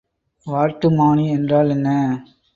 வாட்டுமானி 0.47 1.25
என்றால் 1.29 1.69
என்ன? 1.69 1.89